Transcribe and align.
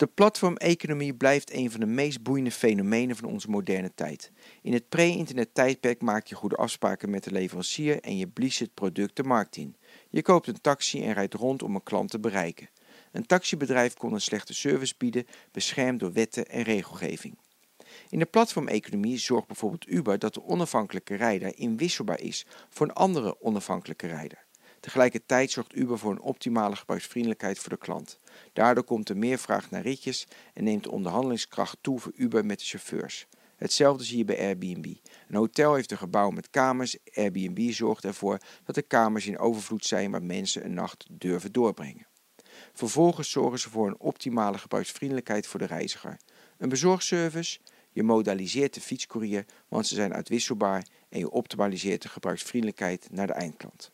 De 0.00 0.06
platformeconomie 0.06 1.14
blijft 1.14 1.52
een 1.52 1.70
van 1.70 1.80
de 1.80 1.86
meest 1.86 2.22
boeiende 2.22 2.50
fenomenen 2.50 3.16
van 3.16 3.28
onze 3.28 3.50
moderne 3.50 3.94
tijd. 3.94 4.32
In 4.62 4.72
het 4.72 4.88
pre-internet 4.88 5.54
tijdperk 5.54 6.02
maak 6.02 6.26
je 6.26 6.34
goede 6.34 6.56
afspraken 6.56 7.10
met 7.10 7.24
de 7.24 7.32
leverancier 7.32 8.00
en 8.00 8.16
je 8.16 8.28
blies 8.28 8.58
het 8.58 8.74
product 8.74 9.16
de 9.16 9.22
markt 9.22 9.56
in. 9.56 9.76
Je 10.10 10.22
koopt 10.22 10.46
een 10.46 10.60
taxi 10.60 11.02
en 11.02 11.12
rijdt 11.12 11.34
rond 11.34 11.62
om 11.62 11.74
een 11.74 11.82
klant 11.82 12.10
te 12.10 12.20
bereiken. 12.20 12.70
Een 13.12 13.26
taxibedrijf 13.26 13.94
kon 13.94 14.12
een 14.12 14.20
slechte 14.20 14.54
service 14.54 14.94
bieden, 14.98 15.26
beschermd 15.52 16.00
door 16.00 16.12
wetten 16.12 16.46
en 16.46 16.62
regelgeving. 16.62 17.38
In 18.08 18.18
de 18.18 18.26
platformeconomie 18.26 19.18
zorgt 19.18 19.46
bijvoorbeeld 19.46 19.88
Uber 19.88 20.18
dat 20.18 20.34
de 20.34 20.44
onafhankelijke 20.44 21.14
rijder 21.14 21.58
inwisselbaar 21.58 22.20
is 22.20 22.46
voor 22.68 22.86
een 22.86 22.94
andere 22.94 23.40
onafhankelijke 23.40 24.06
rijder. 24.06 24.48
Tegelijkertijd 24.80 25.50
zorgt 25.50 25.76
Uber 25.76 25.98
voor 25.98 26.10
een 26.10 26.20
optimale 26.20 26.76
gebruiksvriendelijkheid 26.76 27.58
voor 27.58 27.70
de 27.70 27.78
klant. 27.78 28.18
Daardoor 28.52 28.84
komt 28.84 29.08
er 29.08 29.16
meer 29.16 29.38
vraag 29.38 29.70
naar 29.70 29.82
ritjes 29.82 30.26
en 30.54 30.64
neemt 30.64 30.84
de 30.84 30.90
onderhandelingskracht 30.90 31.78
toe 31.80 31.98
voor 31.98 32.12
Uber 32.16 32.46
met 32.46 32.58
de 32.58 32.64
chauffeurs. 32.64 33.26
Hetzelfde 33.56 34.04
zie 34.04 34.18
je 34.18 34.24
bij 34.24 34.38
Airbnb. 34.38 34.94
Een 35.28 35.34
hotel 35.34 35.74
heeft 35.74 35.90
een 35.90 35.98
gebouw 35.98 36.30
met 36.30 36.50
kamers. 36.50 36.96
Airbnb 37.14 37.70
zorgt 37.70 38.04
ervoor 38.04 38.38
dat 38.64 38.74
de 38.74 38.82
kamers 38.82 39.26
in 39.26 39.38
overvloed 39.38 39.84
zijn 39.84 40.10
waar 40.10 40.22
mensen 40.22 40.64
een 40.64 40.74
nacht 40.74 41.06
durven 41.10 41.52
doorbrengen. 41.52 42.06
Vervolgens 42.72 43.30
zorgen 43.30 43.58
ze 43.58 43.70
voor 43.70 43.86
een 43.86 44.00
optimale 44.00 44.58
gebruiksvriendelijkheid 44.58 45.46
voor 45.46 45.60
de 45.60 45.66
reiziger. 45.66 46.16
Een 46.58 46.68
bezorgservice, 46.68 47.58
je 47.90 48.02
modaliseert 48.02 48.74
de 48.74 48.80
fietscourier, 48.80 49.44
want 49.68 49.86
ze 49.86 49.94
zijn 49.94 50.14
uitwisselbaar 50.14 50.86
en 51.08 51.18
je 51.18 51.30
optimaliseert 51.30 52.02
de 52.02 52.08
gebruiksvriendelijkheid 52.08 53.08
naar 53.10 53.26
de 53.26 53.32
eindklant. 53.32 53.90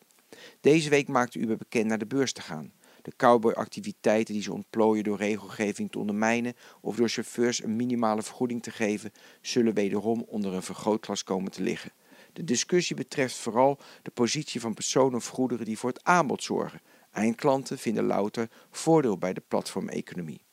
Deze 0.61 0.89
week 0.89 1.07
maakte 1.07 1.39
Uber 1.39 1.57
bekend 1.57 1.85
naar 1.85 1.97
de 1.97 2.05
beurs 2.05 2.31
te 2.31 2.41
gaan. 2.41 2.71
De 3.01 3.15
cowboy-activiteiten 3.15 4.33
die 4.33 4.43
ze 4.43 4.53
ontplooien 4.53 5.03
door 5.03 5.17
regelgeving 5.17 5.91
te 5.91 5.99
ondermijnen 5.99 6.53
of 6.81 6.95
door 6.95 7.09
chauffeurs 7.09 7.63
een 7.63 7.75
minimale 7.75 8.23
vergoeding 8.23 8.63
te 8.63 8.71
geven, 8.71 9.11
zullen 9.41 9.73
wederom 9.73 10.25
onder 10.27 10.53
een 10.53 10.63
vergrootglas 10.63 11.23
komen 11.23 11.51
te 11.51 11.61
liggen. 11.61 11.91
De 12.33 12.43
discussie 12.43 12.95
betreft 12.95 13.35
vooral 13.35 13.79
de 14.01 14.11
positie 14.11 14.61
van 14.61 14.73
personen 14.73 15.15
of 15.15 15.27
goederen 15.27 15.65
die 15.65 15.77
voor 15.77 15.89
het 15.89 16.03
aanbod 16.03 16.43
zorgen. 16.43 16.81
Eindklanten 17.11 17.77
vinden 17.77 18.03
louter 18.03 18.49
voordeel 18.71 19.17
bij 19.17 19.33
de 19.33 19.43
platformeconomie. 19.47 20.46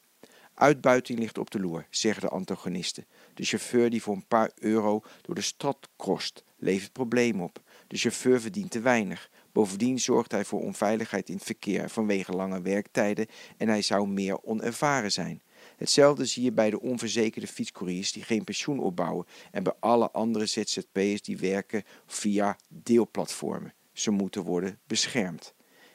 Uitbuiting 0.55 1.19
ligt 1.19 1.38
op 1.38 1.50
de 1.50 1.60
loer, 1.60 1.86
zeggen 1.91 2.22
de 2.22 2.28
antagonisten. 2.28 3.06
De 3.34 3.44
chauffeur 3.44 3.91
die 3.91 4.02
voor 4.02 4.14
een 4.14 4.27
paar 4.27 4.50
euro 4.55 5.02
door 5.22 5.34
de 5.34 5.41
stad 5.41 5.88
krost, 5.96 6.44
levert 6.56 6.92
problemen 6.92 7.44
op. 7.44 7.62
De 7.88 7.96
chauffeur 7.96 8.41
verdient 8.41 8.70
te 8.70 8.80
weinig. 8.80 9.30
Bovendien 9.52 9.98
zorgt 9.98 10.33
hij 10.33 10.44
voor 10.44 10.61
onveiligheid 10.61 11.28
in 11.28 11.34
het 11.34 11.44
verkeer 11.44 11.91
vanwege 11.91 12.33
lange 12.33 12.62
werktijden 12.62 13.27
en 13.56 13.69
hij 13.69 13.83
zou 13.83 14.08
meer 14.08 14.42
onervaren 14.42 15.12
zijn. 15.12 15.42
Hetzelfde 15.77 16.24
zie 16.24 16.42
je 16.42 16.52
bij 16.52 16.70
de 16.70 16.80
onverzekerde 16.80 17.46
fietscouriers 17.46 18.12
die 18.12 18.22
geen 18.22 18.44
pensioen 18.44 18.78
opbouwen 18.78 19.27
en 19.50 19.62
bij 19.62 19.74
alle 19.80 20.11
andere 20.11 20.46
ZZP'ers 20.46 21.22
die 21.22 21.36
werken 21.36 21.83
via 22.06 22.58
deelplatformen. 22.68 23.74
Ze 23.92 24.11
moeten 24.11 24.42
worden 24.42 24.78
beschermd. 24.86 25.55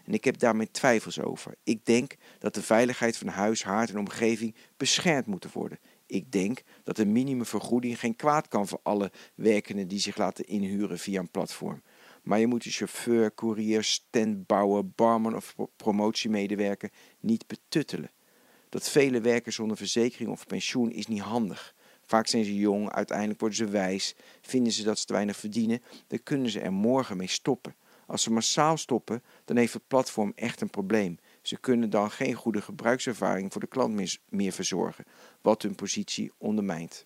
En 0.09 0.15
ik 0.15 0.23
heb 0.23 0.37
daar 0.37 0.55
mijn 0.55 0.71
twijfels 0.71 1.19
over. 1.19 1.55
Ik 1.63 1.85
denk 1.85 2.15
dat 2.39 2.53
de 2.53 2.61
veiligheid 2.61 3.17
van 3.17 3.27
huis, 3.27 3.63
haard 3.63 3.89
en 3.89 3.97
omgeving 3.97 4.55
beschermd 4.77 5.25
moet 5.25 5.51
worden. 5.53 5.79
Ik 6.05 6.31
denk 6.31 6.61
dat 6.83 6.97
een 6.97 7.11
minimumvergoeding 7.11 7.99
geen 7.99 8.15
kwaad 8.15 8.47
kan 8.47 8.67
voor 8.67 8.79
alle 8.83 9.11
werkenden 9.35 9.87
die 9.87 9.99
zich 9.99 10.17
laten 10.17 10.45
inhuren 10.45 10.99
via 10.99 11.19
een 11.19 11.31
platform. 11.31 11.81
Maar 12.23 12.39
je 12.39 12.47
moet 12.47 12.63
de 12.63 12.69
chauffeur, 12.69 13.33
courier, 13.33 13.83
standbouwer, 13.83 14.89
barman 14.89 15.35
of 15.35 15.55
promotiemedewerker 15.75 16.91
niet 17.19 17.47
betuttelen. 17.47 18.11
Dat 18.69 18.89
vele 18.89 19.21
werken 19.21 19.53
zonder 19.53 19.77
verzekering 19.77 20.29
of 20.29 20.47
pensioen 20.47 20.91
is 20.91 21.07
niet 21.07 21.21
handig. 21.21 21.75
Vaak 22.05 22.27
zijn 22.27 22.45
ze 22.45 22.55
jong, 22.55 22.91
uiteindelijk 22.91 23.39
worden 23.39 23.57
ze 23.57 23.67
wijs, 23.67 24.15
vinden 24.41 24.73
ze 24.73 24.83
dat 24.83 24.99
ze 24.99 25.05
te 25.05 25.13
weinig 25.13 25.37
verdienen, 25.37 25.81
dan 26.07 26.23
kunnen 26.23 26.49
ze 26.49 26.59
er 26.59 26.73
morgen 26.73 27.17
mee 27.17 27.27
stoppen. 27.27 27.75
Als 28.09 28.23
ze 28.23 28.31
massaal 28.31 28.77
stoppen, 28.77 29.23
dan 29.45 29.57
heeft 29.57 29.73
het 29.73 29.87
platform 29.87 30.31
echt 30.35 30.61
een 30.61 30.69
probleem. 30.69 31.17
Ze 31.41 31.59
kunnen 31.59 31.89
dan 31.89 32.11
geen 32.11 32.33
goede 32.33 32.61
gebruikservaring 32.61 33.51
voor 33.51 33.61
de 33.61 33.67
klant 33.67 34.19
meer 34.29 34.51
verzorgen, 34.51 35.05
wat 35.41 35.61
hun 35.61 35.75
positie 35.75 36.31
ondermijnt. 36.37 37.05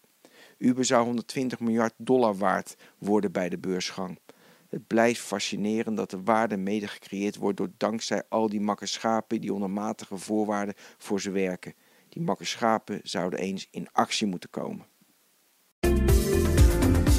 Uber 0.58 0.86
zou 0.86 1.06
120 1.06 1.60
miljard 1.60 1.94
dollar 1.98 2.36
waard 2.36 2.76
worden 2.98 3.32
bij 3.32 3.50
de 3.50 3.58
beursgang. 3.58 4.20
Het 4.70 4.88
blijft 4.88 5.22
fascinerend 5.22 5.98
dat 5.98 6.10
de 6.10 6.24
waarde 6.24 6.58
mede 6.58 6.88
gecreëerd 6.88 7.36
wordt 7.36 7.58
door 7.58 7.72
dankzij 7.78 8.24
al 8.30 8.50
die 8.50 8.62
makke 8.62 8.86
schapen 8.86 9.42
die 9.42 9.54
onder 9.54 9.70
matige 9.70 10.18
voorwaarden 10.18 10.76
voor 10.98 11.22
ze 11.22 11.32
werken. 11.32 11.74
Die 12.10 12.22
makke 12.22 12.46
schapen 12.46 13.00
zouden 13.04 13.40
eens 13.40 13.68
in 13.72 13.88
actie 13.92 14.28
moeten 14.28 14.50
komen. 14.50 14.86